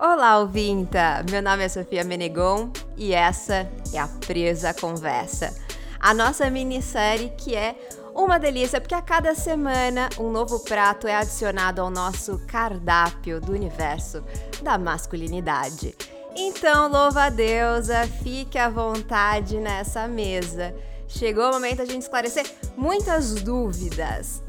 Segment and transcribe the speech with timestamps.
[0.00, 1.24] Olá, ouvinta!
[1.28, 5.52] Meu nome é Sofia Menegon e essa é a Presa Conversa,
[5.98, 7.74] a nossa minissérie que é
[8.14, 13.50] uma delícia, porque a cada semana um novo prato é adicionado ao nosso cardápio do
[13.50, 14.22] universo
[14.62, 15.96] da masculinidade.
[16.36, 20.72] Então, louva a deusa, fique à vontade nessa mesa.
[21.08, 22.46] Chegou o momento da gente esclarecer
[22.76, 24.44] muitas dúvidas.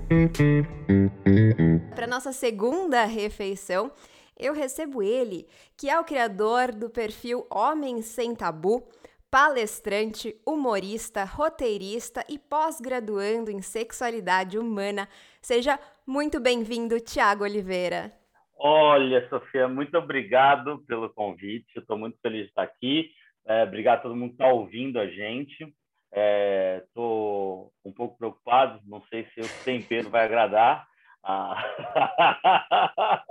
[1.95, 3.89] Para nossa segunda refeição,
[4.40, 5.46] eu recebo ele,
[5.78, 8.88] que é o criador do perfil Homem Sem Tabu,
[9.30, 15.07] palestrante, humorista, roteirista e pós-graduando em sexualidade humana.
[15.42, 18.14] Seja muito bem-vindo, Tiago Oliveira.
[18.57, 21.78] Olha, Sofia, muito obrigado pelo convite.
[21.78, 23.11] Estou muito feliz de estar aqui.
[23.46, 25.74] É, obrigado a todo mundo que está ouvindo a gente.
[26.88, 30.88] Estou é, um pouco preocupado, não sei se o tempero vai agradar,
[31.24, 31.64] ah,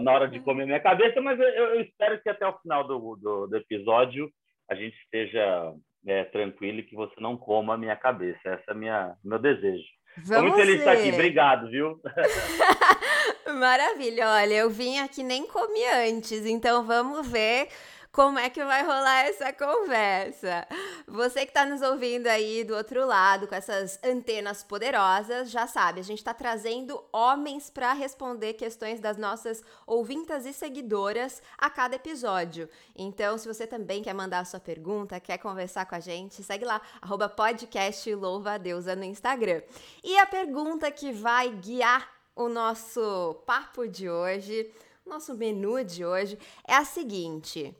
[0.00, 3.16] na hora de comer minha cabeça, mas eu, eu espero que até o final do,
[3.16, 4.30] do, do episódio
[4.70, 5.72] a gente esteja
[6.06, 8.38] é, tranquilo e que você não coma a minha cabeça.
[8.44, 9.84] Esse é minha, meu desejo.
[10.16, 11.12] Estou muito feliz de estar aqui.
[11.12, 12.00] Obrigado, viu?
[13.58, 14.28] Maravilha.
[14.28, 17.68] Olha, eu vim aqui nem comi antes, então vamos ver
[18.12, 20.66] como é que vai rolar essa conversa.
[21.06, 26.00] Você que está nos ouvindo aí do outro lado com essas antenas poderosas, já sabe,
[26.00, 31.96] a gente está trazendo homens para responder questões das nossas ouvintas e seguidoras a cada
[31.96, 32.68] episódio.
[32.96, 36.64] Então, se você também quer mandar a sua pergunta, quer conversar com a gente, segue
[36.64, 39.62] lá, arroba podcast Louva a Deusa no Instagram.
[40.02, 44.72] E a pergunta que vai guiar o nosso papo de hoje,
[45.04, 47.76] nosso menu de hoje, é a seguinte.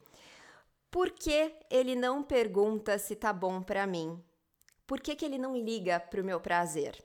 [0.91, 4.23] Por que ele não pergunta se tá bom para mim?
[4.87, 6.97] Por que, que ele não liga pro meu prazer?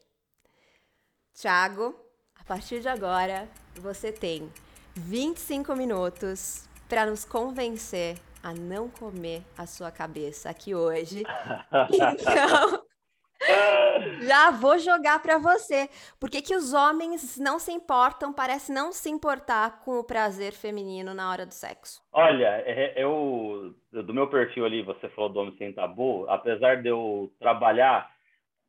[1.33, 1.93] Tiago,
[2.39, 4.51] a partir de agora, você tem
[4.95, 11.23] 25 minutos para nos convencer a não comer a sua cabeça aqui hoje.
[11.91, 12.82] Então,
[14.27, 15.89] já vou jogar para você.
[16.19, 20.53] Por que, que os homens não se importam, parece não se importar com o prazer
[20.53, 22.01] feminino na hora do sexo?
[22.11, 26.89] Olha, é, eu do meu perfil ali, você falou do homem sem tabu, apesar de
[26.89, 28.11] eu trabalhar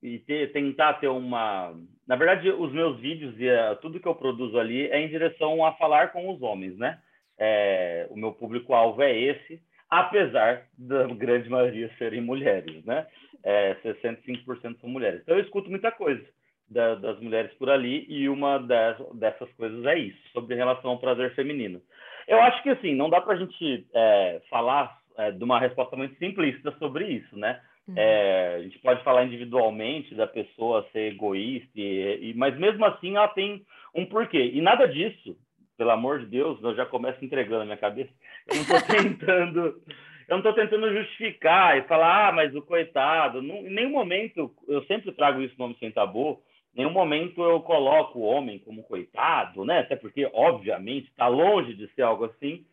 [0.02, 1.74] e ter, tentar ter uma.
[2.06, 3.48] Na verdade, os meus vídeos e
[3.80, 6.98] tudo que eu produzo ali é em direção a falar com os homens, né?
[7.38, 13.06] É, o meu público-alvo é esse, apesar da grande maioria serem mulheres, né?
[13.44, 15.20] É, 65% são mulheres.
[15.22, 16.24] Então eu escuto muita coisa
[16.68, 20.98] da, das mulheres por ali e uma das, dessas coisas é isso, sobre relação ao
[20.98, 21.80] prazer feminino.
[22.26, 25.94] Eu acho que assim, não dá para a gente é, falar é, de uma resposta
[25.94, 27.60] muito simplista sobre isso, né?
[27.86, 27.94] Uhum.
[27.98, 33.16] É, a gente pode falar individualmente da pessoa ser egoísta, e, e, mas mesmo assim
[33.16, 33.62] ela tem
[33.94, 34.52] um porquê.
[34.54, 35.36] E nada disso,
[35.76, 38.10] pelo amor de Deus, eu já começo entregando a minha cabeça.
[38.48, 39.82] Eu não estou tentando
[40.28, 43.42] eu não estou tentando justificar e falar, ah, mas o coitado.
[43.42, 46.42] Não, em nenhum momento, eu sempre trago isso no Homem Sem Tabu,
[46.74, 49.80] em nenhum momento eu coloco o homem como coitado, né?
[49.80, 52.64] Até porque, obviamente, está longe de ser algo assim.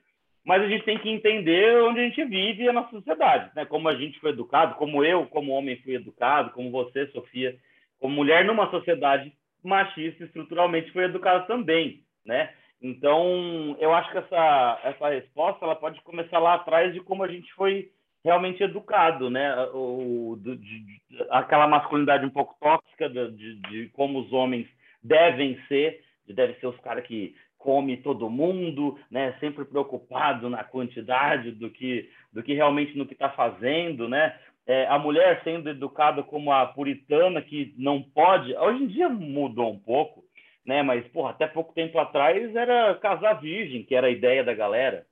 [0.43, 3.63] Mas a gente tem que entender onde a gente vive na nossa sociedade, né?
[3.65, 7.55] Como a gente foi educado, como eu, como homem, fui educado, como você, Sofia,
[7.99, 9.31] como mulher numa sociedade
[9.63, 12.51] machista, estruturalmente foi educada também, né?
[12.81, 17.27] Então, eu acho que essa, essa resposta ela pode começar lá atrás de como a
[17.27, 17.91] gente foi
[18.23, 19.55] realmente educado, né?
[19.73, 24.67] O, de, de, aquela masculinidade um pouco tóxica de, de, como os homens
[25.03, 29.35] devem ser, devem ser os caras que come todo mundo, né?
[29.39, 34.35] Sempre preocupado na quantidade do que do que realmente no que está fazendo, né?
[34.65, 38.55] É, a mulher sendo educada como a puritana que não pode.
[38.55, 40.20] Hoje em dia mudou um pouco,
[40.65, 40.83] né?
[40.83, 45.05] Mas, porra, até pouco tempo atrás era casar virgem, que era a ideia da galera,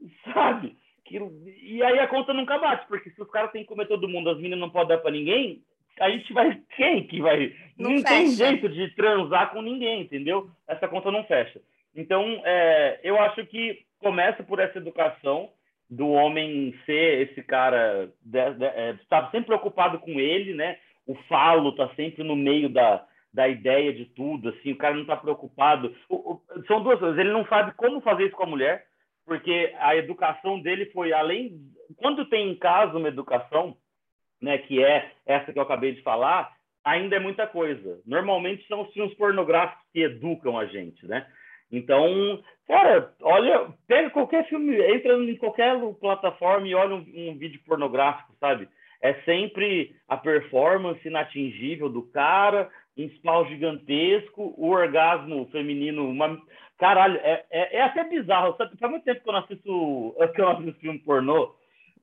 [0.32, 0.76] sabe?
[1.04, 1.20] Que,
[1.62, 4.30] e aí a conta nunca bate, porque se os caras têm que comer todo mundo,
[4.30, 5.62] as meninas não podem dar para ninguém,
[6.00, 6.60] a gente vai.
[6.76, 7.54] Quem que vai.
[7.78, 10.50] Não, não tem jeito de transar com ninguém, entendeu?
[10.68, 11.60] Essa conta não fecha.
[11.94, 15.50] Então, é, eu acho que começa por essa educação
[15.88, 20.78] do homem ser esse cara, de, de, é, estar sempre preocupado com ele, né?
[21.06, 23.06] O falo está sempre no meio da,
[23.36, 25.94] da ideia de tudo, assim, o cara não está preocupado.
[26.08, 28.86] O, o, são duas coisas, ele não sabe como fazer isso com a mulher,
[29.26, 31.60] porque a educação dele foi além.
[31.96, 33.76] Quando tem em casa uma educação,
[34.40, 36.50] né, que é essa que eu acabei de falar,
[36.82, 38.00] ainda é muita coisa.
[38.06, 41.26] Normalmente são os filmes pornográficos que educam a gente, né?
[41.70, 47.60] Então, cara, olha, pega qualquer filme, entra em qualquer plataforma e olha um, um vídeo
[47.66, 48.66] pornográfico, sabe?
[49.02, 56.40] É sempre a performance inatingível do cara, um spawn gigantesco, o orgasmo feminino, uma,
[56.78, 58.54] Caralho, é, é, é, até bizarro.
[58.56, 58.76] Sabe?
[58.78, 61.54] Faz muito tempo que eu não assisto, que eu não assisto filme pornô.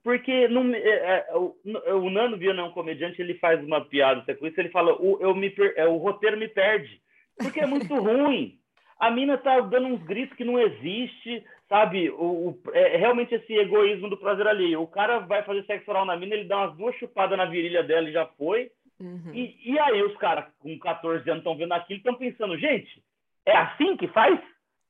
[0.04, 1.56] Porque não, é, é, o,
[2.02, 5.18] o, Nano Viana é um comediante, ele faz uma piada com isso, ele fala, o,
[5.22, 7.00] eu me, é, o roteiro me perde.
[7.38, 8.58] Porque é muito ruim.
[9.00, 12.10] A mina tá dando uns gritos que não existe, sabe?
[12.10, 14.76] O, o é, realmente esse egoísmo do prazer ali.
[14.76, 17.84] O cara vai fazer sexo oral na mina, ele dá umas duas chupadas na virilha
[17.84, 18.72] dela e já foi.
[19.04, 19.34] Uhum.
[19.34, 23.04] E, e aí os caras com 14 anos estão vendo aquilo e estão pensando, gente,
[23.46, 24.40] é assim que faz?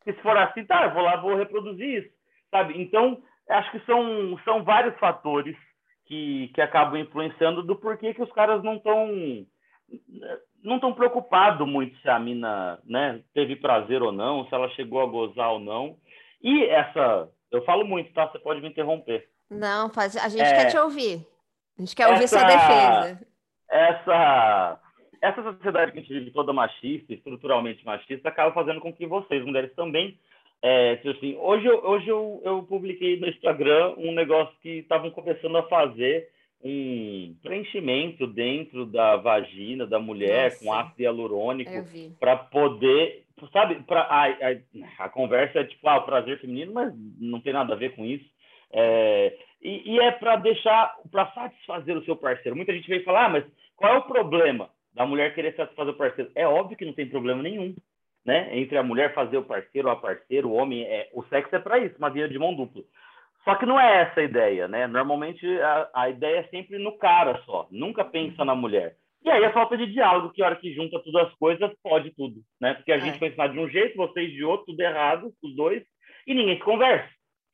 [0.03, 2.13] Se for assim, tá, eu vou lá, vou reproduzir isso,
[2.51, 2.79] sabe?
[2.79, 5.57] Então, acho que são, são vários fatores
[6.05, 9.09] que, que acabam influenciando do porquê que os caras não estão
[10.63, 15.01] não estão preocupados muito se a mina né, teve prazer ou não, se ela chegou
[15.01, 15.97] a gozar ou não.
[16.41, 18.27] E essa, eu falo muito, tá?
[18.27, 19.27] Você pode me interromper.
[19.49, 21.25] Não, faz, a gente é, quer te ouvir.
[21.77, 23.32] A gente quer ouvir essa, sua defesa.
[23.73, 24.79] Essa,
[25.19, 29.43] essa sociedade que a gente vive toda machista, estruturalmente machista, acaba fazendo com que vocês,
[29.43, 30.15] mulheres, também.
[30.61, 35.57] É, assim, hoje eu, hoje eu, eu publiquei no Instagram um negócio que estavam começando
[35.57, 36.29] a fazer
[36.63, 40.63] um preenchimento dentro da vagina da mulher Nossa.
[40.63, 41.71] com ácido hialurônico
[42.19, 46.93] para poder, sabe, para a, a, a, conversa é tipo ah, o prazer feminino, mas
[47.19, 48.25] não tem nada a ver com isso.
[48.71, 52.55] É, e, e, é para deixar, para satisfazer o seu parceiro.
[52.55, 53.45] Muita gente vem falar, ah, mas
[53.83, 56.31] qual é o problema da mulher querer satisfazer o parceiro?
[56.35, 57.75] É óbvio que não tem problema nenhum,
[58.25, 58.57] né?
[58.57, 61.79] Entre a mulher fazer o parceiro, a parceiro, o homem, é, o sexo é para
[61.79, 62.81] isso, uma via de mão dupla.
[63.43, 64.87] Só que não é essa a ideia, né?
[64.87, 68.95] Normalmente a, a ideia é sempre no cara só, nunca pensa na mulher.
[69.21, 72.09] E aí a falta de diálogo, que a hora que junta todas as coisas, pode
[72.11, 72.75] tudo, né?
[72.75, 73.01] Porque a é.
[73.01, 75.83] gente foi ensinado de um jeito, vocês de outro, tudo errado, os dois,
[76.25, 77.09] e ninguém se conversa.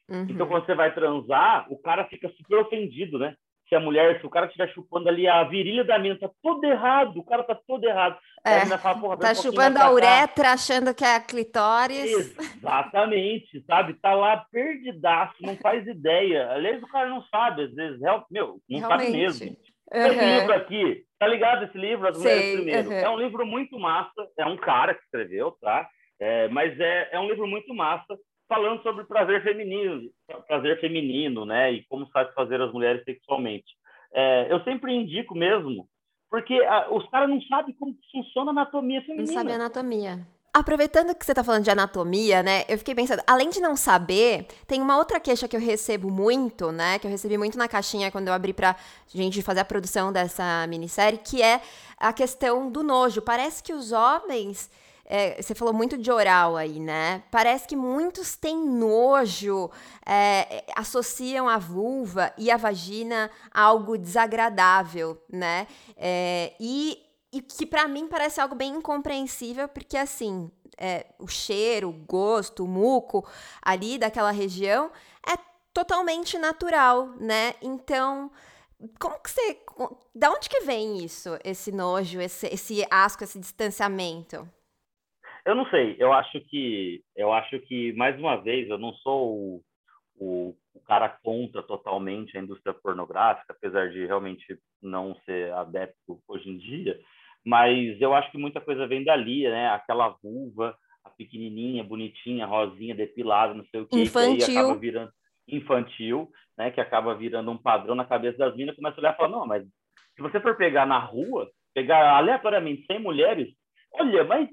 [0.07, 0.27] Uhum.
[0.29, 3.35] Então, quando você vai transar, o cara fica super ofendido, né?
[3.69, 6.63] Se a mulher, se o cara estiver chupando ali a virilha da mina, tá todo
[6.65, 8.17] errado, o cara tá todo errado.
[8.43, 12.35] É, fala, tá um chupando a uretra, achando que é a clitóris.
[12.57, 13.93] Exatamente, sabe?
[13.93, 16.49] Tá lá perdidaço, não faz ideia.
[16.51, 17.99] Aliás, o cara não sabe, às vezes,
[18.31, 19.05] meu, não Realmente.
[19.05, 19.57] sabe mesmo.
[19.91, 20.05] Uhum.
[20.05, 22.07] Esse livro aqui, tá ligado esse livro?
[22.07, 22.89] As Mulheres Primeiro.
[22.89, 22.95] Uhum.
[22.95, 25.87] É um livro muito massa, é um cara que escreveu, tá?
[26.19, 28.17] É, mas é, é um livro muito massa
[28.49, 30.09] falando sobre prazer feminino,
[30.47, 33.77] prazer feminino, né, e como satisfazer as mulheres sexualmente.
[34.11, 35.87] É, eu sempre indico mesmo,
[36.29, 39.27] porque a, os caras não sabem como funciona a anatomia feminina.
[39.27, 40.27] Não sabem anatomia.
[40.51, 42.63] Aproveitando que você está falando de anatomia, né?
[42.67, 46.71] Eu fiquei pensando, além de não saber, tem uma outra queixa que eu recebo muito,
[46.71, 46.97] né?
[46.97, 48.75] Que eu recebi muito na caixinha quando eu abri pra
[49.07, 51.61] gente fazer a produção dessa minissérie, que é
[51.99, 53.21] a questão do nojo.
[53.21, 54.71] Parece que os homens
[55.11, 57.23] é, você falou muito de oral aí, né?
[57.31, 59.71] Parece que muitos têm nojo,
[60.05, 65.65] é, associam a vulva e a vagina a algo desagradável, né?
[65.97, 67.01] É, e,
[67.33, 72.63] e que para mim parece algo bem incompreensível, porque assim, é, o cheiro, o gosto,
[72.63, 73.27] o muco
[73.63, 74.91] ali daquela região
[75.27, 75.35] é
[75.73, 77.55] totalmente natural, né?
[77.63, 78.29] Então,
[78.99, 79.59] como que você.
[80.13, 84.47] Da onde que vem isso, esse nojo, esse, esse asco, esse distanciamento?
[85.49, 89.35] Eu não sei, eu acho que, eu acho que mais uma vez, eu não sou
[89.35, 89.61] o,
[90.15, 94.45] o, o, cara contra totalmente a indústria pornográfica, apesar de realmente
[94.79, 96.99] não ser adepto hoje em dia,
[97.43, 99.69] mas eu acho que muita coisa vem dali, né?
[99.69, 104.37] Aquela vulva, a pequenininha, bonitinha, rosinha, depilada, não sei o que, infantil.
[104.37, 105.11] que acaba virando
[105.47, 106.69] infantil, né?
[106.69, 109.47] Que acaba virando um padrão na cabeça das minas, começa a olhar e falar, não,
[109.47, 109.63] mas
[110.15, 113.49] se você for pegar na rua, pegar aleatoriamente 100 mulheres,
[113.93, 114.47] olha, mas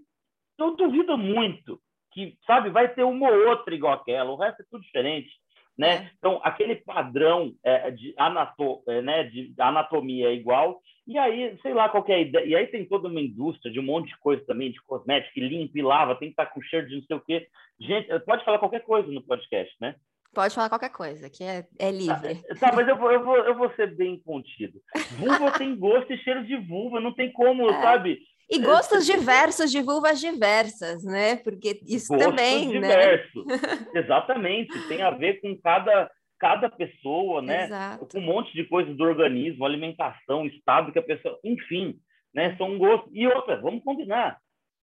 [0.59, 1.81] eu duvido muito
[2.13, 5.31] que, sabe, vai ter uma ou outra igual aquela, o resto é tudo diferente.
[5.77, 5.97] Né?
[5.97, 6.11] É.
[6.17, 11.75] Então, aquele padrão é, de, anato, é, né, de anatomia é igual, e aí, sei
[11.75, 12.45] lá qual é a ideia.
[12.47, 15.41] E aí tem toda uma indústria de um monte de coisa também, de cosmético, que
[15.41, 17.47] limpa e lava, tem que estar com cheiro de não sei o quê.
[17.79, 19.95] Gente, pode falar qualquer coisa no podcast, né?
[20.35, 22.43] Pode falar qualquer coisa, que é, é livre.
[22.59, 24.81] Tá, tá, mas eu vou, eu, vou, eu vou ser bem contido.
[25.19, 27.83] Vulva tem gosto e cheiro de vulva, não tem como, é.
[27.83, 28.19] sabe?
[28.49, 31.37] E gostos diversos de vulvas diversas, né?
[31.37, 33.45] Porque isso gostos também, diversos.
[33.47, 33.55] né?
[33.95, 37.65] Exatamente, tem a ver com cada, cada pessoa, né?
[37.65, 38.07] Exato.
[38.07, 41.99] Com um monte de coisas do organismo, alimentação, estado que a pessoa, enfim,
[42.33, 42.57] né?
[42.57, 43.11] São gostos.
[43.13, 44.39] E outra, vamos combinar.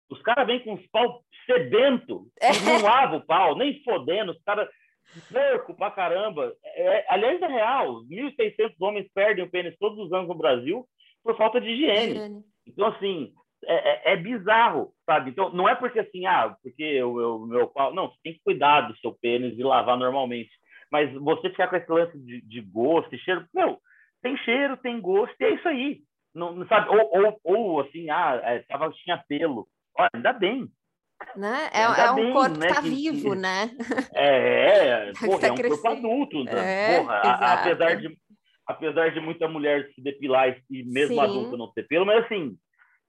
[0.09, 2.51] Os caras vêm com os pau sedento, é.
[2.65, 4.67] não lava o pau, nem fodendo, os caras
[5.31, 6.53] porco pra caramba.
[6.63, 10.85] É, aliás, é real, 1.600 homens perdem o pênis todos os anos no Brasil
[11.23, 12.11] por falta de higiene.
[12.11, 12.43] higiene.
[12.65, 13.33] Então, assim,
[13.65, 15.31] é, é, é, bizarro, sabe?
[15.31, 17.93] Então, não é porque assim, ah, porque o meu pau.
[17.93, 20.51] Não, você tem que cuidar do seu pênis e lavar normalmente.
[20.91, 23.79] Mas você ficar com esse lance de, de gosto e cheiro, meu,
[24.21, 26.01] tem cheiro, tem gosto, e é isso aí.
[26.33, 26.89] Não, sabe?
[26.89, 29.67] Ou, ou, ou assim, ah, é, tava, tinha pelo.
[29.97, 30.67] Olha, ainda bem.
[31.35, 31.69] Né?
[31.71, 33.69] É, é um bem, corpo né, que tá vivo, né?
[34.13, 36.43] É, é, porra, tá é um corpo adulto.
[36.43, 36.51] Né?
[36.53, 38.17] É, porra, a, apesar, de,
[38.65, 41.19] apesar de muita mulher se depilar e mesmo Sim.
[41.19, 42.57] adulto não ter pelo, mas assim,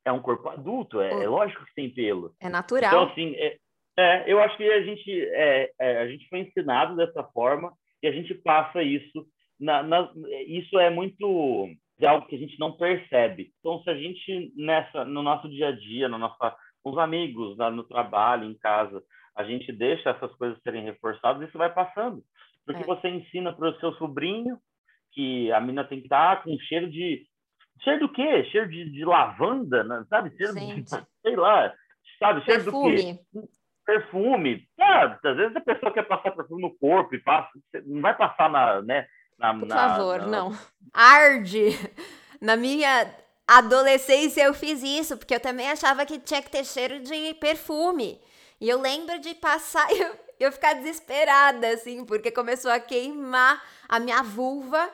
[0.04, 2.34] é um corpo adulto, é, é lógico que tem pelo.
[2.40, 2.90] É natural.
[2.90, 3.56] Então, assim, é,
[3.96, 8.08] é, eu acho que a gente, é, é, a gente foi ensinado dessa forma e
[8.08, 9.26] a gente passa isso.
[9.60, 10.10] Na, na,
[10.46, 11.68] isso é muito
[12.00, 13.52] é algo que a gente não percebe.
[13.60, 17.56] Então, se a gente nessa no nosso dia a dia, no nossa, com os amigos,
[17.56, 19.02] no trabalho, em casa,
[19.36, 22.22] a gente deixa essas coisas serem reforçadas, isso vai passando.
[22.66, 22.86] Porque é.
[22.86, 24.58] você ensina para o seu sobrinho
[25.12, 27.24] que a mina tem que estar com cheiro de
[27.80, 28.44] cheiro do quê?
[28.50, 30.04] Cheiro de, de lavanda, né?
[30.08, 30.36] sabe?
[30.36, 30.84] Cheiro de,
[31.22, 31.72] sei lá,
[32.18, 32.44] sabe?
[32.44, 33.14] Cheiro Perfume.
[33.14, 33.48] do quê?
[33.84, 34.66] perfume.
[34.80, 37.50] Ah, às vezes a pessoa quer passar perfume no corpo e passa,
[37.84, 39.06] não vai passar na, né?
[39.38, 40.26] Na, Por na, favor, na...
[40.26, 40.58] não.
[40.92, 41.70] Arde.
[42.40, 43.08] Na minha
[43.46, 48.20] adolescência eu fiz isso, porque eu também achava que tinha que ter cheiro de perfume.
[48.60, 53.62] E eu lembro de passar e eu, eu ficar desesperada, assim, porque começou a queimar
[53.88, 54.90] a minha vulva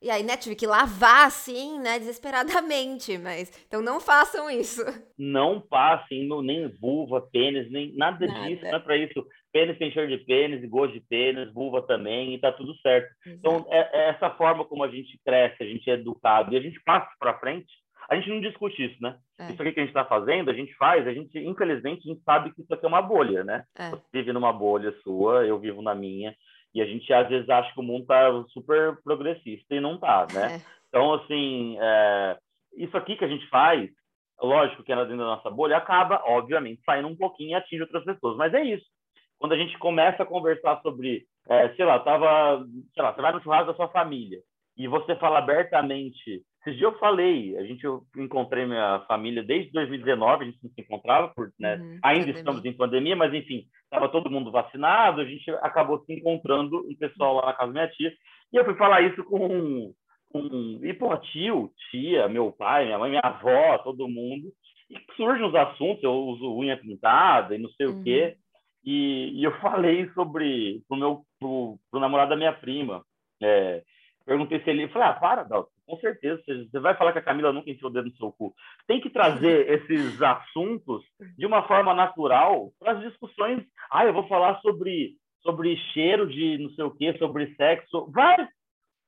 [0.00, 4.82] e aí, né, tive que lavar assim, né, desesperadamente, mas então não façam isso.
[5.18, 8.48] Não passem nem vulva, pênis, nem nada, nada.
[8.48, 9.26] disso, não é para isso.
[9.52, 13.08] Pênis tem cheiro de pênis, gosto de pênis, vulva também, e tá tudo certo.
[13.26, 13.38] Exato.
[13.38, 16.60] Então, é, é, essa forma como a gente cresce, a gente é educado e a
[16.60, 17.66] gente passa para frente,
[18.08, 19.16] a gente não discute isso, né?
[19.38, 19.50] É.
[19.50, 22.22] Isso aqui que a gente está fazendo, a gente faz, a gente, infelizmente, a gente
[22.22, 23.64] sabe que isso aqui é uma bolha, né?
[23.76, 23.90] É.
[23.90, 26.34] Você vive numa bolha sua, eu vivo na minha.
[26.74, 30.26] E a gente às vezes acha que o mundo está super progressista e não está,
[30.32, 30.56] né?
[30.56, 30.60] É.
[30.88, 32.38] Então, assim, é,
[32.76, 33.90] isso aqui que a gente faz,
[34.40, 38.04] lógico que é dentro da nossa bolha, acaba, obviamente, saindo um pouquinho e atinge outras
[38.04, 38.36] pessoas.
[38.36, 38.86] Mas é isso.
[39.38, 43.32] Quando a gente começa a conversar sobre, é, sei lá, tava, sei lá, você vai
[43.32, 44.38] no churrasco da sua família
[44.76, 49.72] e você fala abertamente esses dias eu falei, a gente eu encontrei minha família desde
[49.72, 51.76] 2019, a gente não se encontrava, por, né?
[51.76, 52.34] Uhum, ainda pandemia.
[52.34, 56.94] estamos em pandemia, mas enfim, estava todo mundo vacinado, a gente acabou se encontrando um
[56.96, 58.12] pessoal lá na casa da minha tia,
[58.52, 59.94] e eu fui falar isso com um,
[60.34, 64.52] um e pô, tio, tia, meu pai, minha mãe, minha avó, todo mundo,
[64.90, 68.00] e surgem os assuntos, eu uso unha pintada e não sei uhum.
[68.00, 68.36] o quê,
[68.84, 73.04] e, e, eu falei sobre pro meu pro, pro namorado da minha prima,
[73.42, 73.82] é,
[74.24, 77.22] perguntei se ele, eu falei, ah, para, Dalton, com certeza, você vai falar que a
[77.22, 78.54] Camila nunca enfiou o dedo no seu cu.
[78.86, 81.02] Tem que trazer esses assuntos
[81.36, 83.64] de uma forma natural para as discussões.
[83.90, 88.06] Ah, eu vou falar sobre, sobre cheiro de não sei o quê, sobre sexo.
[88.12, 88.46] Vai!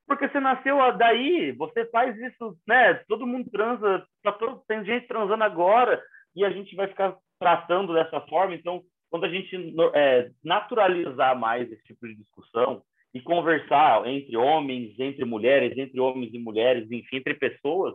[0.07, 2.95] Porque você nasceu daí, você faz isso, né?
[3.07, 6.03] Todo mundo transa, tá todo, tem gente transando agora
[6.35, 8.55] e a gente vai ficar tratando dessa forma.
[8.55, 9.55] Então, quando a gente
[9.95, 16.33] é, naturalizar mais esse tipo de discussão, e conversar entre homens, entre mulheres, entre homens
[16.33, 17.95] e mulheres, enfim, entre pessoas,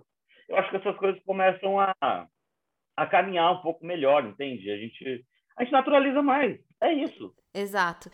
[0.50, 1.96] eu acho que essas coisas começam a,
[2.96, 4.70] a caminhar um pouco melhor, entende?
[4.70, 5.26] A gente,
[5.58, 6.60] a gente naturaliza mais.
[6.82, 7.34] É isso.
[7.56, 8.12] Exato.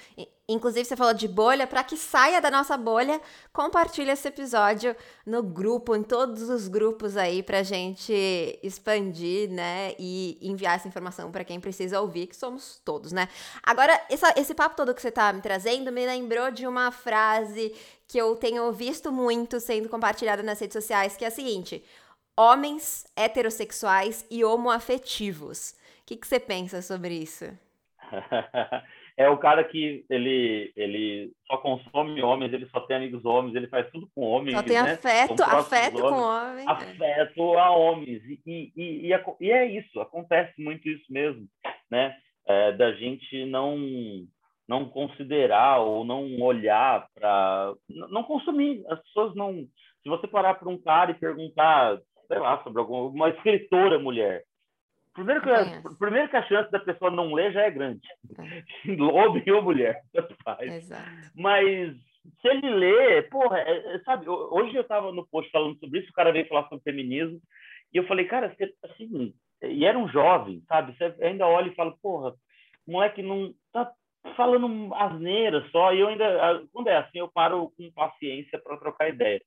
[0.47, 3.19] Inclusive, você falou de bolha, para que saia da nossa bolha,
[3.51, 4.95] compartilha esse episódio
[5.25, 8.13] no grupo, em todos os grupos aí, pra gente
[8.61, 9.95] expandir, né?
[9.97, 13.27] E enviar essa informação para quem precisa ouvir, que somos todos, né?
[13.63, 17.73] Agora, essa, esse papo todo que você tá me trazendo me lembrou de uma frase
[18.07, 21.83] que eu tenho visto muito sendo compartilhada nas redes sociais, que é a seguinte:
[22.37, 25.71] homens heterossexuais e homoafetivos.
[25.71, 27.45] O que, que você pensa sobre isso?
[29.17, 33.67] é o cara que ele, ele só consome homens, ele só tem amigos homens, ele
[33.67, 34.55] faz tudo com homens.
[34.55, 34.93] Só tem né?
[34.93, 36.67] afeto, afeto homens, com homens.
[36.67, 38.23] Afeto a homens.
[38.25, 41.45] E, e, e, e, é isso, acontece muito isso mesmo,
[41.89, 42.15] né?
[42.47, 43.77] É, da gente não
[44.67, 49.67] não considerar ou não olhar para não consumir as pessoas não
[50.01, 54.43] se você parar para um cara e perguntar sei lá sobre alguma escritora mulher
[55.13, 58.07] Primeiro que, a, primeiro que a chance da pessoa não ler já é grande.
[58.37, 58.91] É.
[59.01, 60.73] Homem ou mulher, tanto faz.
[60.73, 61.31] Exato.
[61.35, 61.93] Mas
[62.41, 66.09] se ele lê, porra, é, é, sabe, hoje eu estava no post falando sobre isso,
[66.09, 67.41] o cara veio falar sobre feminismo,
[67.93, 70.95] e eu falei, cara, você, assim, e era um jovem, sabe?
[70.95, 72.33] Você ainda olha e fala, porra,
[72.87, 73.91] o moleque não tá
[74.35, 79.09] falando asneira só, e eu ainda, quando é assim, eu paro com paciência para trocar
[79.09, 79.41] ideia.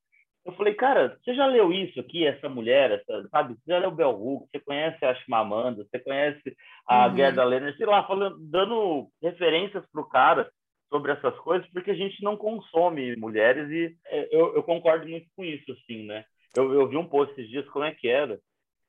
[0.44, 3.54] Eu falei, cara, você já leu isso aqui, essa mulher, essa, sabe?
[3.54, 7.16] Você já leu Bell Hooks, você conhece a Chimamanda, você conhece a uhum.
[7.16, 10.50] Gerda Lerner, sei lá, falando, dando referências para o cara
[10.90, 15.26] sobre essas coisas, porque a gente não consome mulheres e é, eu, eu concordo muito
[15.34, 16.24] com isso, assim, né?
[16.54, 18.38] Eu, eu vi um post esses dias, como é que era?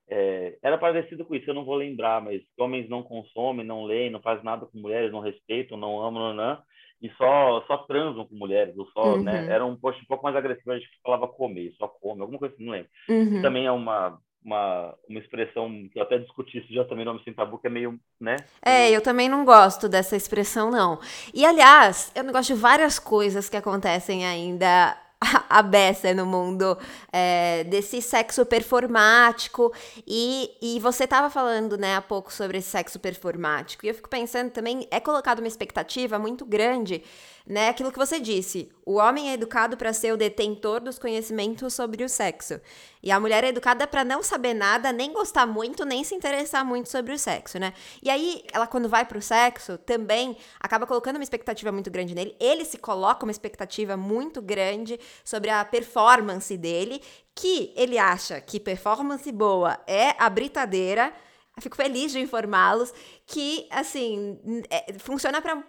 [0.10, 4.12] É, era parecido com isso, eu não vou lembrar, mas homens não consomem, não leem,
[4.12, 6.64] não fazem nada com mulheres, não respeitam, não amam, não, não
[7.02, 9.46] e só, só transam com mulheres, ou só, né, uhum.
[9.46, 9.54] né?
[9.54, 12.56] Era um post um pouco mais agressivo, a gente falava comer, só come, alguma coisa
[12.56, 12.90] assim, não lembro.
[13.10, 13.42] Uhum.
[13.42, 17.24] Também é uma, uma, uma expressão que eu até discuti isso já também no Homem
[17.24, 18.38] Sem Tabu, que é meio, né?
[18.64, 21.00] É, eu também não gosto dessa expressão, não.
[21.34, 24.98] E, aliás, eu não gosto de várias coisas que acontecem ainda
[25.50, 26.78] a beça no mundo
[27.12, 29.74] é, desse sexo performático.
[30.06, 33.86] E, e você estava falando, né, há pouco sobre esse sexo performático.
[33.86, 37.04] E eu fico pensando também, é colocado uma expectativa muito grande
[37.46, 37.70] né?
[37.70, 42.04] Aquilo que você disse, o homem é educado para ser o detentor dos conhecimentos sobre
[42.04, 42.60] o sexo.
[43.04, 46.66] E a mulher é educada para não saber nada, nem gostar muito, nem se interessar
[46.66, 47.74] muito sobre o sexo, né?
[48.02, 52.36] E aí, ela quando vai pro sexo, também acaba colocando uma expectativa muito grande nele.
[52.40, 57.00] Ele se coloca uma expectativa muito grande sobre a performance dele,
[57.36, 61.14] que ele acha que performance boa é a britadeira.
[61.60, 62.94] Fico feliz de informá-los
[63.26, 64.38] que, assim,
[64.70, 65.64] é, funciona para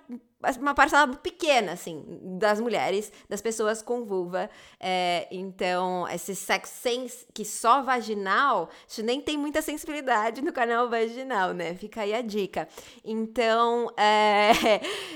[0.59, 2.05] uma parcela pequena, assim,
[2.39, 4.51] das mulheres, das pessoas com vulva.
[4.79, 10.53] É, então, esse sexo sem, que só vaginal, a gente nem tem muita sensibilidade no
[10.53, 11.75] canal vaginal, né?
[11.75, 12.69] Fica aí a dica.
[13.05, 14.53] Então, é,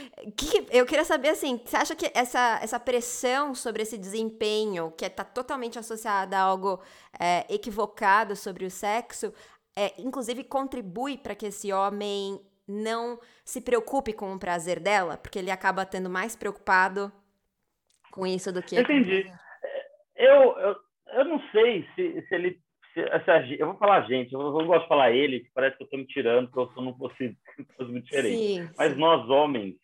[0.37, 5.05] que, eu queria saber, assim, você acha que essa, essa pressão sobre esse desempenho, que
[5.05, 6.81] está totalmente associada a algo
[7.19, 9.33] é, equivocado sobre o sexo,
[9.77, 15.39] é, inclusive contribui para que esse homem não se preocupe com o prazer dela, porque
[15.39, 17.13] ele acaba tendo mais preocupado
[18.11, 18.79] com isso do que.
[18.79, 19.31] Entendi.
[20.17, 20.77] Eu, eu,
[21.15, 22.59] eu não sei se, se ele.
[22.93, 25.83] Se, se eu vou falar gente, eu não gosto de falar ele, que parece que
[25.83, 27.37] eu estou me tirando, porque eu não fosse,
[27.77, 28.37] fosse muito diferente.
[28.37, 28.99] Sim, Mas sim.
[28.99, 29.77] nós, homens,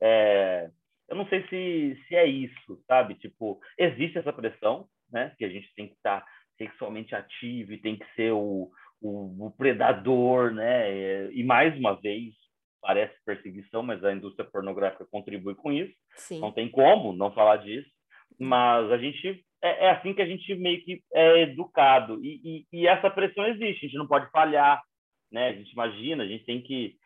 [0.00, 0.68] é,
[1.08, 3.14] eu não sei se, se é isso, sabe?
[3.14, 5.32] Tipo, existe essa pressão, né?
[5.38, 6.26] Que a gente tem que estar tá
[6.58, 11.32] sexualmente ativo e tem que ser o, o, o, predador, né?
[11.32, 12.34] E mais uma vez
[12.80, 15.94] parece perseguição, mas a indústria pornográfica contribui com isso.
[16.16, 16.40] Sim.
[16.40, 17.88] Não tem como não falar disso.
[18.38, 22.80] Mas a gente é, é assim que a gente meio que é educado e, e,
[22.80, 23.86] e, essa pressão existe.
[23.86, 24.80] A gente não pode falhar,
[25.30, 25.48] né?
[25.48, 26.96] A gente imagina, a gente tem que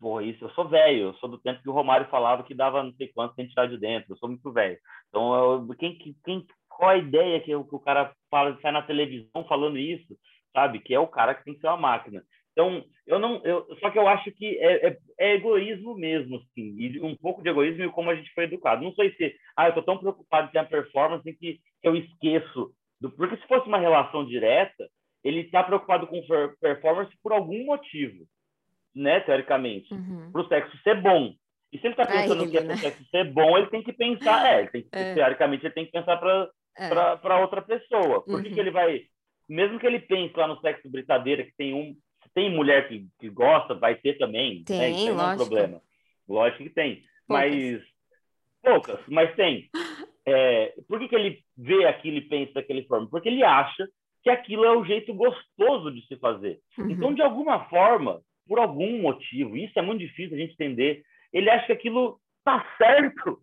[0.00, 2.82] Porra, isso, eu sou velho, eu sou do tempo que o Romário falava que dava
[2.82, 4.78] não sei quanto sem tirar de dentro, eu sou muito velho.
[5.10, 9.44] Então, eu, quem, quem, qual a ideia que, que o cara fala, sai na televisão
[9.46, 10.16] falando isso?
[10.52, 10.80] Sabe?
[10.80, 12.22] Que é o cara que tem que ser uma máquina.
[12.52, 16.76] Então, eu não, eu, só que eu acho que é, é, é, egoísmo mesmo, assim,
[16.78, 18.82] e um pouco de egoísmo e como a gente foi educado.
[18.82, 21.96] Não sei se, ah, eu tô tão preocupado em ter a performance que, que eu
[21.96, 24.88] esqueço do, porque se fosse uma relação direta,
[25.24, 26.20] ele está preocupado com
[26.60, 28.24] performance por algum motivo,
[28.94, 30.30] né, teoricamente, uhum.
[30.32, 31.32] para o sexo ser bom.
[31.72, 32.74] E se ele está pensando ele, que é né?
[32.74, 35.14] o sexo ser bom, ele tem que pensar, é, ele tem, é.
[35.14, 37.16] teoricamente ele tem que pensar para é.
[37.16, 38.22] para outra pessoa.
[38.24, 38.54] Por que, uhum.
[38.54, 39.02] que ele vai
[39.50, 41.96] mesmo que ele pense lá no sexo britadeira, que tem um.
[42.32, 44.58] Tem mulher que, que gosta, vai ter também.
[44.58, 44.64] Né?
[44.64, 44.90] Tem, né?
[44.90, 45.82] Isso não é um problema.
[46.28, 47.02] Lógico que tem.
[47.26, 47.50] Poucas.
[47.50, 47.82] Mas.
[48.62, 49.68] Poucas, mas tem.
[50.26, 53.08] É, por que, que ele vê aquilo e pensa daquele forma?
[53.08, 53.88] Porque ele acha
[54.22, 56.60] que aquilo é o jeito gostoso de se fazer.
[56.78, 56.90] Uhum.
[56.90, 61.48] Então, de alguma forma, por algum motivo, isso é muito difícil a gente entender, ele
[61.48, 63.40] acha que aquilo tá certo,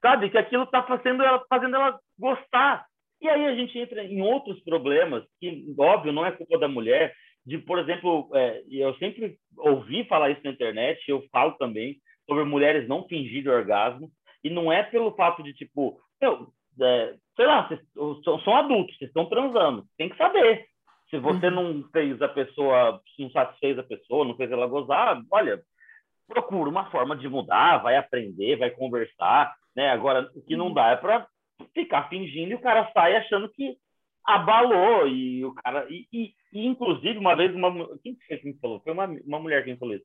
[0.00, 0.28] sabe?
[0.28, 2.84] Que aquilo tá fazendo ela, fazendo ela gostar.
[3.22, 7.14] E aí a gente entra em outros problemas que, óbvio, não é culpa da mulher.
[7.46, 12.44] De, por exemplo, é, eu sempre ouvi falar isso na internet, eu falo também sobre
[12.44, 14.10] mulheres não fingirem orgasmo,
[14.42, 16.48] e não é pelo fato de, tipo, eu,
[16.80, 17.80] é, sei lá, vocês
[18.44, 20.66] são adultos, vocês estão transando, tem que saber.
[21.08, 21.54] Se você uhum.
[21.80, 25.60] não fez a pessoa, não satisfez a pessoa, não fez ela gozar, olha,
[26.26, 29.90] procura uma forma de mudar, vai aprender, vai conversar, né?
[29.90, 30.74] Agora, o que não uhum.
[30.74, 31.26] dá é para
[31.74, 33.76] ficar fingindo e o cara sai achando que
[34.24, 37.72] abalou e o cara e, e, e inclusive uma vez uma
[38.02, 40.04] quem foi que me falou foi uma, uma mulher que me falou isso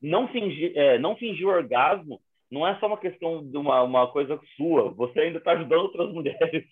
[0.00, 4.40] não fingir é, não fingir orgasmo não é só uma questão de uma, uma coisa
[4.56, 6.64] sua você ainda está ajudando outras mulheres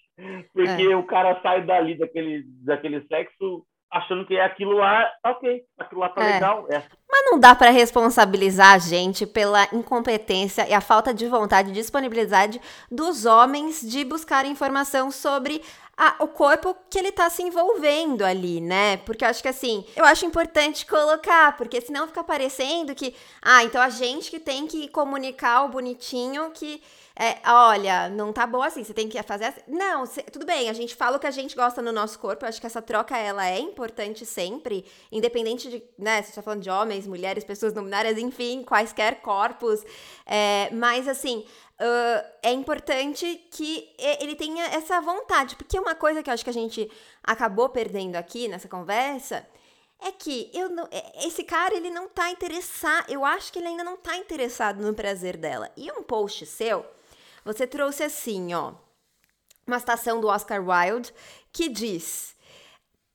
[0.53, 0.97] porque é.
[0.97, 6.01] o cara sai dali daquele daquele sexo achando que é aquilo lá, tá ok, aquilo
[6.01, 6.35] lá tá é.
[6.35, 6.67] legal.
[6.71, 6.83] É.
[7.11, 11.73] Mas não dá para responsabilizar a gente pela incompetência e a falta de vontade e
[11.73, 15.63] disponibilidade dos homens de buscar informação sobre
[15.97, 18.99] a, o corpo que ele tá se envolvendo ali, né?
[18.99, 23.65] Porque eu acho que assim, eu acho importante colocar, porque senão fica parecendo que, ah,
[23.65, 26.81] então a gente que tem que comunicar o bonitinho que
[27.21, 29.61] é, olha, não tá bom assim, você tem que fazer assim.
[29.67, 32.45] Não, cê, tudo bem, a gente fala o que a gente gosta no nosso corpo,
[32.45, 36.63] eu acho que essa troca, ela é importante sempre, independente de, né, você tá falando
[36.63, 39.85] de homens, mulheres, pessoas não binárias, enfim, quaisquer corpos,
[40.25, 41.45] é, mas assim,
[41.81, 46.51] Uh, é importante que ele tenha essa vontade, porque uma coisa que eu acho que
[46.51, 46.91] a gente
[47.23, 49.47] acabou perdendo aqui nessa conversa
[50.01, 50.89] é que eu não,
[51.25, 54.93] esse cara ele não tá interessado, eu acho que ele ainda não tá interessado no
[54.93, 55.71] prazer dela.
[55.77, 56.85] E um post seu
[57.49, 58.75] você trouxe assim, ó,
[59.67, 61.15] uma citação do Oscar Wilde
[61.51, 62.37] que diz: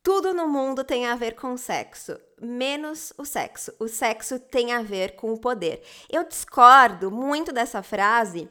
[0.01, 3.71] Tudo no mundo tem a ver com sexo, menos o sexo.
[3.79, 5.83] O sexo tem a ver com o poder.
[6.09, 8.49] Eu discordo muito dessa frase,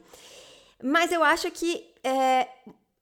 [0.81, 2.47] mas eu acho que é,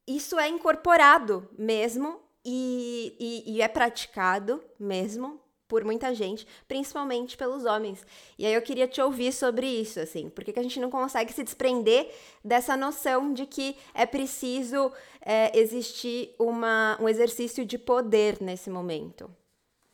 [0.07, 5.39] isso é incorporado mesmo e, e, e é praticado mesmo
[5.71, 8.05] por muita gente, principalmente pelos homens.
[8.37, 11.31] E aí eu queria te ouvir sobre isso, assim, por que, a gente não consegue
[11.31, 12.07] se desprender
[12.43, 14.91] dessa noção de que é preciso
[15.25, 19.33] é, existir uma, um exercício de poder nesse momento?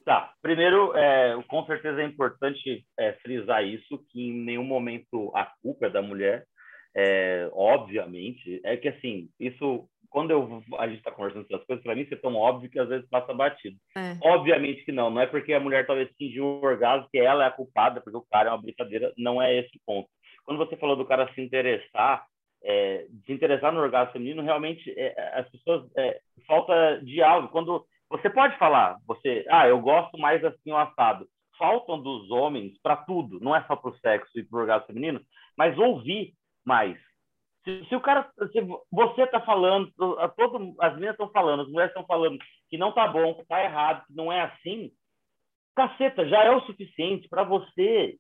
[0.04, 5.46] Tá, primeiro, é, com certeza é importante é, frisar isso, que em nenhum momento a
[5.62, 6.44] culpa é da mulher,
[6.96, 11.96] é, obviamente, é que assim, isso quando eu, a gente está conversando essas coisas, para
[11.96, 13.78] mim isso é tão óbvio que às vezes passa batido.
[13.96, 14.18] É.
[14.22, 17.48] Obviamente que não, não é porque a mulher talvez atingiu o orgasmo que ela é
[17.48, 20.10] a culpada, porque o cara é uma brincadeira, não é esse o ponto.
[20.46, 22.26] Quando você falou do cara se interessar,
[22.64, 27.50] é, se interessar no orgasmo feminino, realmente é, as pessoas é, falta diálogo.
[27.50, 31.28] Quando você pode falar, você, ah, eu gosto mais assim o assado.
[31.58, 34.88] Faltam dos homens para tudo, não é só para o sexo e para o orgasmo
[34.88, 35.20] feminino,
[35.58, 36.34] mas ouvir
[36.66, 36.98] mais
[37.68, 39.92] se, se o cara, se você está falando,
[40.38, 42.38] todo, as meninas estão falando, as mulheres estão falando
[42.70, 44.90] que não tá bom, que tá errado, que não é assim,
[45.76, 48.16] caceta, já é o suficiente para você.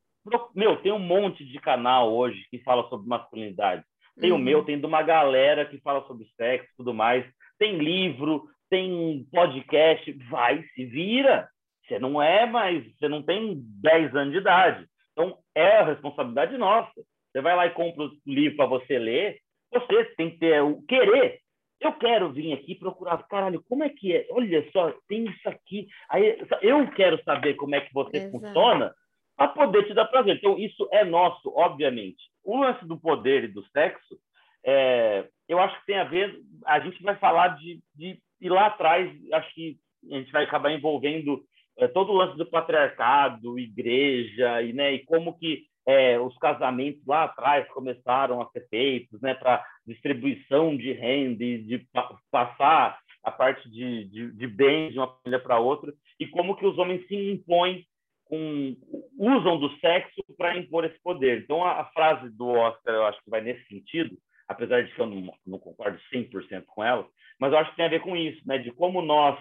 [0.53, 3.83] Meu, tem um monte de canal hoje que fala sobre masculinidade.
[4.19, 4.38] Tem uhum.
[4.38, 7.25] o meu, tem de uma galera que fala sobre sexo e tudo mais.
[7.57, 10.12] Tem livro, tem podcast.
[10.29, 11.47] Vai, se vira.
[11.88, 14.86] Você não é mais, você não tem 10 anos de idade.
[15.13, 16.91] Então, é a responsabilidade nossa.
[17.38, 19.38] Você vai lá e compra o livro para você ler,
[19.71, 21.39] você tem que ter o querer.
[21.80, 24.26] Eu quero vir aqui procurar, caralho, como é que é?
[24.32, 25.88] Olha só, tem isso aqui.
[26.10, 28.32] Aí, eu quero saber como é que você Exato.
[28.32, 28.91] funciona
[29.36, 30.38] para poder te dar prazer.
[30.38, 32.17] Então, isso é nosso, obviamente.
[32.43, 34.17] O lance do poder e do sexo,
[34.65, 36.36] é, eu acho que tem a ver.
[36.65, 39.78] A gente vai falar de, de ir lá atrás, acho que
[40.12, 41.43] a gente vai acabar envolvendo
[41.78, 47.02] é, todo o lance do patriarcado, igreja, e, né, e como que é, os casamentos
[47.08, 53.00] lá atrás começaram a ser feitos né, para distribuição de renda e de pa passar
[53.23, 56.78] a parte de, de, de, bens de uma família para outra, e como que os
[56.78, 57.86] homens se impõem,
[58.23, 58.76] com,
[59.17, 61.41] usam do sexo para impor esse poder.
[61.41, 65.00] Então, a, a, frase do Oscar, eu acho que vai nesse sentido, apesar de que
[65.00, 67.08] eu não, não concordo 100% com ela,
[67.39, 69.38] mas eu acho que tem a ver com isso, né, de como nós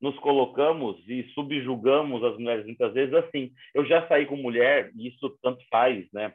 [0.00, 3.52] nos colocamos e subjugamos as mulheres muitas vezes assim.
[3.74, 6.32] Eu já saí com mulher, e isso tanto faz, né?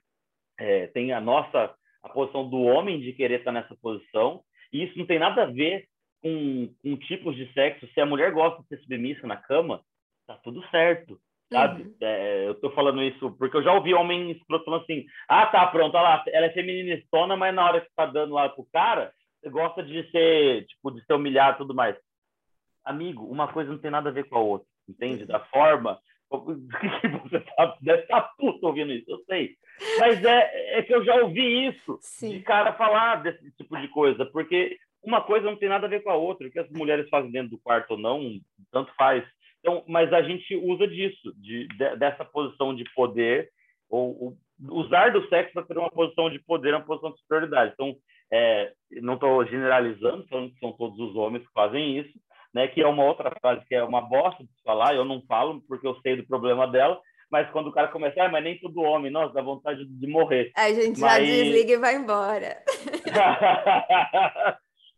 [0.60, 1.74] É, tem a nossa
[2.04, 4.42] a posição do homem de querer estar nessa posição,
[4.74, 5.86] e isso não tem nada a ver
[6.22, 7.88] com, com tipos de sexo.
[7.94, 9.82] Se a mulher gosta de ser submissa na cama,
[10.28, 11.18] tá tudo certo,
[11.52, 11.84] sabe?
[11.84, 11.96] Uhum.
[12.02, 15.66] É, eu tô falando isso porque eu já ouvi homem escroto falando assim: ah, tá,
[15.68, 19.14] pronto, olha lá, ela é feministona, mas na hora que tá dando lá pro cara,
[19.46, 21.96] gosta de ser, tipo, de ser humilhado e tudo mais
[22.84, 25.26] amigo, uma coisa não tem nada a ver com a outra, entende?
[25.26, 26.00] Da forma
[27.02, 29.56] que você tá, deve estar tá puto ouvindo isso, eu sei.
[30.00, 32.32] Mas é, é que eu já ouvi isso Sim.
[32.32, 36.02] de cara falar desse tipo de coisa, porque uma coisa não tem nada a ver
[36.02, 38.40] com a outra, o que as mulheres fazem dentro do quarto ou não,
[38.72, 39.24] tanto faz.
[39.60, 43.50] Então, mas a gente usa disso, de, de dessa posição de poder,
[43.90, 44.38] ou, ou
[44.72, 47.74] usar do sexo para ter uma posição de poder, uma posição de superioridade.
[47.74, 47.96] Então,
[48.32, 52.14] é, não estou generalizando, falando que são todos os homens que fazem isso,
[52.54, 52.68] né?
[52.68, 55.88] Que é uma outra frase que é uma bosta de falar, eu não falo porque
[55.88, 57.00] eu sei do problema dela,
[57.32, 60.52] mas quando o cara começa, ah, mas nem todo homem, nossa, dá vontade de morrer.
[60.56, 61.12] A gente mas...
[61.14, 62.62] já desliga e vai embora.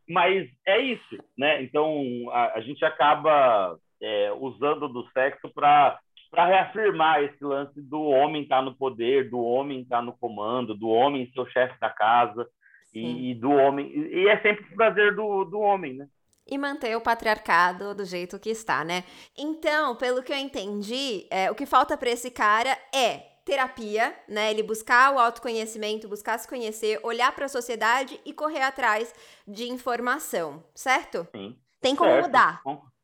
[0.09, 1.63] mas é isso, né?
[1.63, 5.97] Então a, a gente acaba é, usando do sexo para
[6.29, 10.11] para reafirmar esse lance do homem estar tá no poder, do homem estar tá no
[10.17, 12.45] comando, do homem ser o chefe da casa
[12.93, 16.07] e, e, do homem e é sempre o prazer do, do homem, né?
[16.47, 19.03] E manter o patriarcado do jeito que está, né?
[19.35, 24.51] Então, pelo que eu entendi, é, o que falta para esse cara é terapia, né?
[24.51, 29.13] Ele buscar o autoconhecimento, buscar se conhecer, olhar para a sociedade e correr atrás
[29.47, 31.27] de informação, certo?
[31.35, 31.57] Sim.
[31.81, 32.25] Tem como certo.
[32.25, 32.61] mudar.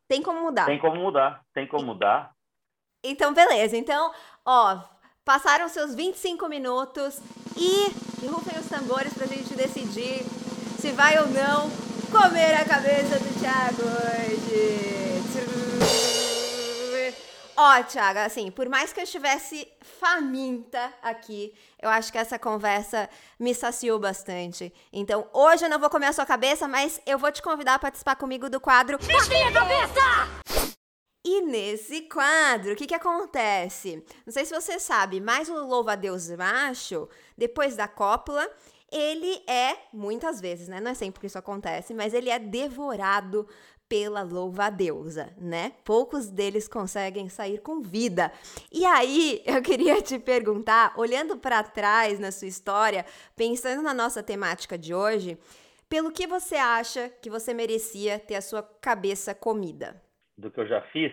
[0.08, 0.66] Tem como mudar.
[0.66, 1.46] Tem como mudar.
[1.54, 2.32] Tem como mudar.
[3.04, 3.78] Então, beleza.
[3.78, 4.12] Então,
[4.46, 4.80] ó,
[5.24, 7.20] passaram seus 25 minutos
[7.56, 10.24] e rufem os tambores pra gente decidir
[10.80, 14.92] se vai ou não comer a cabeça do Thiago hoje.
[17.64, 19.68] Ó, oh, Thiago, assim, por mais que eu estivesse
[20.00, 23.08] faminta aqui, eu acho que essa conversa
[23.40, 24.74] me saciou bastante.
[24.92, 27.80] Então, hoje eu não vou comer a sua cabeça, mas eu vou te convidar a
[27.80, 30.42] participar comigo do quadro Desvia a cabeça!
[31.24, 34.04] E nesse quadro, o que que acontece?
[34.26, 38.50] Não sei se você sabe, mas o louva-a-Deus macho, depois da cópula,
[38.92, 40.82] ele é, muitas vezes, né?
[40.82, 43.48] Não é sempre que isso acontece, mas ele é devorado
[43.88, 45.74] pela louva-deusa, né?
[45.84, 48.32] Poucos deles conseguem sair com vida.
[48.72, 54.24] E aí, eu queria te perguntar, olhando para trás na sua história, pensando na nossa
[54.24, 55.38] temática de hoje,
[55.90, 60.02] pelo que você acha que você merecia ter a sua cabeça comida?
[60.38, 61.12] Do que eu já fiz?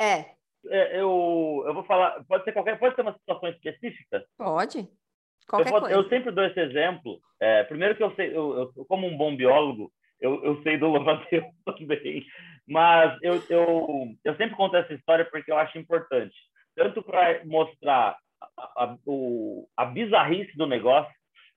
[0.00, 0.34] É.
[0.66, 4.26] é eu, eu vou falar, pode ser qualquer, pode ser uma situação específica?
[4.36, 4.88] Pode.
[5.48, 5.96] Qualquer eu, coisa.
[5.96, 7.20] eu sempre dou esse exemplo.
[7.40, 10.88] É, primeiro que eu sei, eu, eu, como um bom biólogo, eu, eu sei do
[10.88, 12.24] louva-a-Deus também.
[12.66, 16.34] Mas eu, eu, eu sempre conto essa história porque eu acho importante.
[16.74, 18.16] Tanto para mostrar
[18.56, 21.12] a, a, o, a bizarrice do negócio,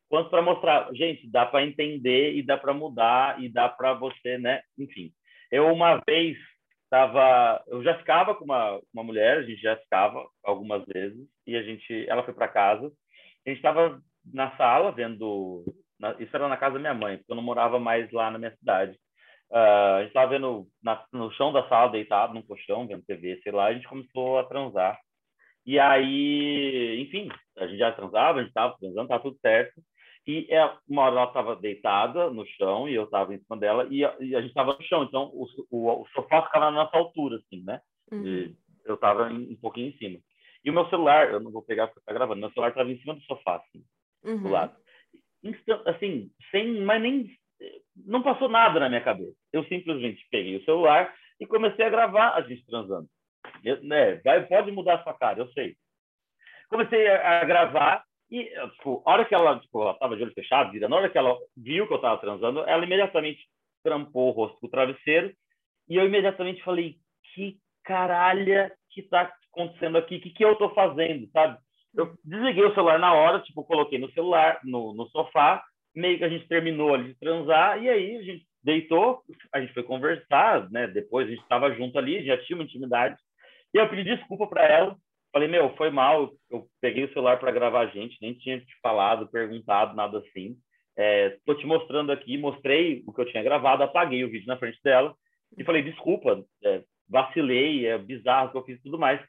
[0.07, 4.37] quanto para mostrar, gente, dá para entender e dá para mudar e dá para você,
[4.37, 4.61] né?
[4.77, 5.11] Enfim,
[5.51, 6.37] eu uma vez
[6.83, 11.55] estava, eu já ficava com uma, uma mulher, a gente já ficava algumas vezes e
[11.55, 12.91] a gente, ela foi para casa,
[13.49, 14.01] gente estava
[14.33, 15.63] na sala vendo
[15.99, 18.39] na, isso era na casa da minha mãe, porque eu não morava mais lá na
[18.39, 18.97] minha cidade.
[19.51, 23.39] Uh, a gente estava vendo na, no chão da sala, deitado num colchão, vendo TV,
[23.43, 24.97] sei lá, a gente começou a transar.
[25.65, 29.81] E aí, enfim, a gente já transava, a gente estava transando, estava tudo certo.
[30.25, 33.87] E é, uma hora ela estava deitada no chão e eu estava em cima dela
[33.89, 36.83] e a, e a gente estava no chão, então o, o, o, sofá ficava na
[36.83, 37.81] nossa altura, assim, né?
[38.11, 38.55] Uhum.
[38.85, 40.19] eu estava um pouquinho em cima.
[40.63, 42.99] E o meu celular, eu não vou pegar porque está gravando, meu celular estava em
[42.99, 43.83] cima do sofá, assim,
[44.23, 44.43] uhum.
[44.43, 44.75] do lado
[45.85, 47.31] assim, sem, mas nem
[48.05, 49.35] não passou nada na minha cabeça.
[49.51, 53.07] Eu simplesmente peguei o celular e comecei a gravar a gente transando.
[53.63, 55.75] Eu, né, vai, pode mudar a sua cara, eu sei.
[56.69, 58.45] Comecei a, a gravar e,
[58.75, 61.37] tipo, a hora que ela, tipo, ela tava de olho fechado, na hora que ela
[61.57, 63.45] viu que eu estava transando, ela imediatamente
[63.83, 65.33] trampou o rosto com o travesseiro
[65.89, 66.97] e eu imediatamente falei,
[67.33, 70.17] que caralha que tá acontecendo aqui?
[70.17, 71.57] O que, que eu tô fazendo, sabe?
[71.95, 75.63] Eu desliguei o celular na hora, tipo, coloquei no celular, no, no sofá,
[75.95, 79.21] meio que a gente terminou ali de transar, e aí a gente deitou,
[79.53, 80.87] a gente foi conversar, né?
[80.87, 83.17] Depois a gente estava junto ali, já tinha uma intimidade.
[83.73, 84.95] E eu pedi desculpa para ela.
[85.31, 88.79] Falei, meu, foi mal, eu peguei o celular para gravar a gente, nem tinha te
[88.81, 90.57] falado, perguntado, nada assim.
[90.97, 94.57] Estou é, te mostrando aqui, mostrei o que eu tinha gravado, apaguei o vídeo na
[94.57, 95.15] frente dela
[95.57, 99.21] e falei, desculpa, é, vacilei, é bizarro o que eu fiz e tudo mais.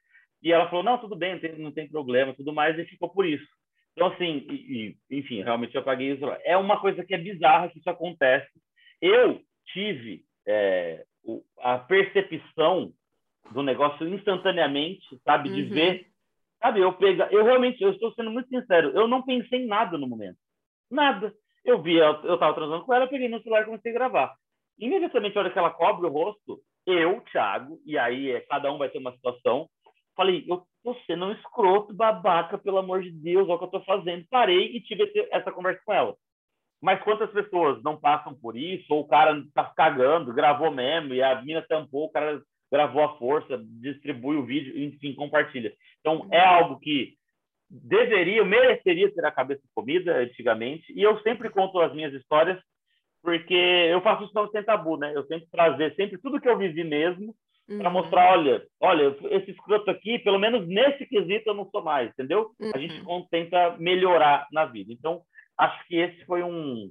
[0.43, 3.09] E ela falou, não, tudo bem, não tem, não tem problema, tudo mais, e ficou
[3.09, 3.47] por isso.
[3.93, 6.25] Então, assim, e, e, enfim, realmente eu paguei isso.
[6.45, 8.49] É uma coisa que é bizarra que isso acontece.
[9.01, 9.41] Eu
[9.73, 11.05] tive é,
[11.59, 12.93] a percepção
[13.53, 15.51] do negócio instantaneamente, sabe?
[15.51, 15.69] De uhum.
[15.71, 16.07] ver,
[16.61, 16.81] sabe?
[16.81, 20.09] Eu pega, eu realmente, eu estou sendo muito sincero, eu não pensei em nada no
[20.09, 20.39] momento.
[20.91, 21.33] Nada.
[21.65, 24.35] Eu vi, eu estava transando com ela, peguei no celular e comecei a gravar.
[24.79, 28.79] Imediatamente, a hora que ela cobre o rosto, eu, Thiago, e aí é, cada um
[28.79, 29.69] vai ter uma situação,
[30.21, 33.81] Falei, eu tô sendo um escroto, babaca, pelo amor de Deus, olha o que eu
[33.81, 34.23] tô fazendo.
[34.29, 36.15] Parei e tive essa conversa com ela.
[36.79, 38.85] Mas quantas pessoas não passam por isso?
[38.93, 42.39] Ou o cara tá cagando, gravou mesmo, e a mina tampou, o cara
[42.71, 45.73] gravou a força, distribui o vídeo, enfim, compartilha.
[46.01, 47.15] Então, é algo que
[47.71, 52.61] deveria, mereceria ter a cabeça comida antigamente, e eu sempre conto as minhas histórias,
[53.23, 55.13] porque eu faço isso não sem tabu, né?
[55.15, 57.35] Eu tento trazer sempre tudo que eu vivi mesmo,
[57.71, 57.79] uhum.
[57.79, 62.11] para mostrar, olha, olha, esse escroto aqui, pelo menos nesse quesito eu não sou mais,
[62.11, 62.51] entendeu?
[62.61, 62.73] Uhum.
[62.75, 63.27] A gente uhum.
[63.31, 64.93] tenta melhorar na vida.
[64.93, 65.23] Então,
[65.59, 66.91] acho que esse foi um,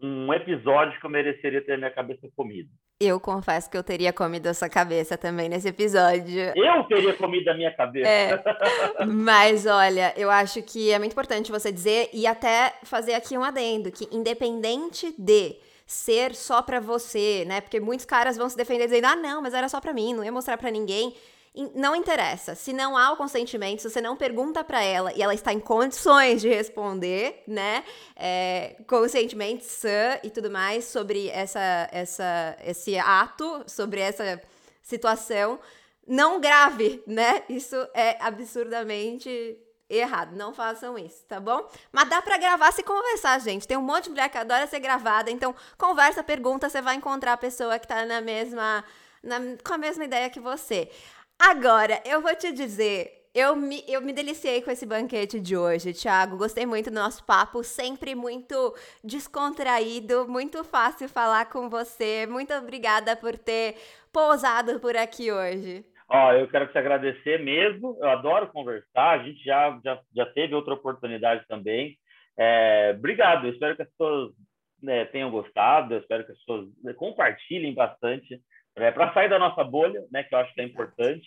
[0.00, 2.68] um episódio que eu mereceria ter minha cabeça comida.
[3.00, 6.52] Eu confesso que eu teria comido essa cabeça também nesse episódio.
[6.56, 8.08] Eu teria comido a minha cabeça.
[8.08, 8.42] É.
[9.06, 13.44] Mas olha, eu acho que é muito importante você dizer e até fazer aqui um
[13.44, 15.56] adendo que independente de
[15.88, 17.62] ser só para você, né?
[17.62, 20.22] Porque muitos caras vão se defender dizendo: "Ah, não, mas era só para mim, não
[20.22, 21.16] ia mostrar para ninguém".
[21.74, 22.54] Não interessa.
[22.54, 25.58] Se não há o consentimento, se você não pergunta para ela e ela está em
[25.58, 27.82] condições de responder, né,
[28.14, 34.40] é, conscientemente, sã e tudo mais sobre essa, essa, esse ato, sobre essa
[34.82, 35.58] situação,
[36.06, 37.42] não grave, né?
[37.48, 40.36] Isso é absurdamente errado.
[40.36, 41.66] Não façam isso, tá bom?
[41.90, 43.66] Mas dá para gravar se conversar, gente.
[43.66, 47.34] Tem um monte de mulher que adora ser gravada, então conversa, pergunta, você vai encontrar
[47.34, 48.84] a pessoa que tá na mesma
[49.22, 50.90] na, com a mesma ideia que você.
[51.38, 55.92] Agora, eu vou te dizer, eu me, eu me deliciei com esse banquete de hoje,
[55.92, 56.36] Thiago.
[56.36, 58.74] Gostei muito do nosso papo, sempre muito
[59.04, 62.26] descontraído, muito fácil falar com você.
[62.26, 63.76] Muito obrigada por ter
[64.12, 65.84] pousado por aqui hoje.
[66.10, 67.98] Ó, eu quero te agradecer mesmo.
[68.00, 69.20] Eu adoro conversar.
[69.20, 71.98] A gente já, já, já teve outra oportunidade também.
[72.38, 73.46] É, obrigado.
[73.46, 74.32] Eu espero que as pessoas
[74.82, 75.92] né, tenham gostado.
[75.94, 78.40] Eu espero que as pessoas né, compartilhem bastante
[78.76, 81.26] é, para sair da nossa bolha, né, que eu acho que é importante.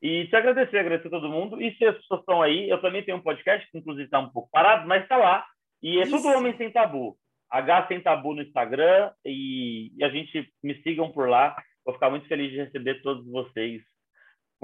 [0.00, 1.60] E te agradecer, agradecer a todo mundo.
[1.60, 4.30] E se as pessoas estão aí, eu também tenho um podcast que inclusive está um
[4.30, 5.44] pouco parado, mas está lá.
[5.82, 6.16] E é Isso.
[6.16, 7.16] tudo Homem Sem Tabu.
[7.50, 11.54] H Sem Tabu no Instagram e, e a gente me sigam por lá.
[11.84, 13.82] Vou ficar muito feliz de receber todos vocês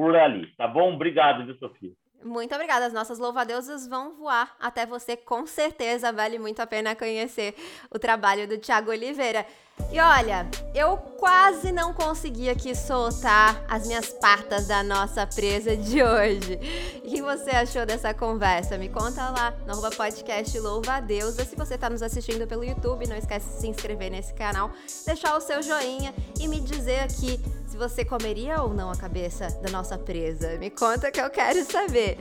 [0.00, 0.94] por ali, tá bom?
[0.94, 1.90] Obrigado, viu, Sofia?
[2.24, 2.86] Muito obrigada.
[2.86, 6.10] As nossas louvadeusas vão voar até você, com certeza.
[6.10, 7.54] Vale muito a pena conhecer
[7.90, 9.44] o trabalho do Tiago Oliveira.
[9.92, 16.02] E olha, eu quase não consegui aqui soltar as minhas partas da nossa presa de
[16.02, 16.58] hoje.
[17.04, 18.78] O que você achou dessa conversa?
[18.78, 21.44] Me conta lá no podcast Louva a Deusa.
[21.44, 24.70] Se você está nos assistindo pelo YouTube, não esquece de se inscrever nesse canal,
[25.04, 27.38] deixar o seu joinha e me dizer aqui
[27.80, 30.58] você comeria ou não a cabeça da nossa presa?
[30.58, 32.18] Me conta que eu quero saber.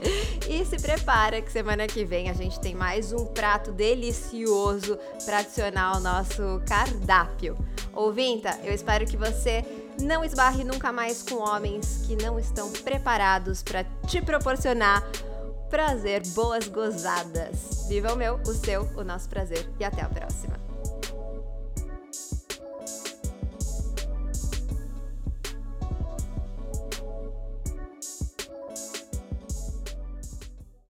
[0.48, 5.40] E se prepara que semana que vem a gente tem mais um prato delicioso para
[5.40, 7.58] adicionar ao nosso cardápio.
[7.92, 9.62] Ouvinta, eu espero que você
[10.00, 15.06] não esbarre nunca mais com homens que não estão preparados para te proporcionar
[15.68, 17.86] prazer, boas gozadas.
[17.86, 20.69] Viva o meu, o seu, o nosso prazer e até a próxima.